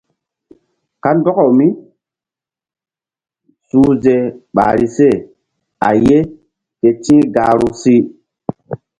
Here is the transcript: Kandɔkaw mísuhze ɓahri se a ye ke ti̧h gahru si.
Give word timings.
Kandɔkaw 1.03 1.51
mísuhze 1.59 4.15
ɓahri 4.55 4.87
se 4.95 5.07
a 5.87 5.89
ye 6.07 6.17
ke 6.79 6.89
ti̧h 7.03 7.25
gahru 7.35 7.69
si. 7.81 7.95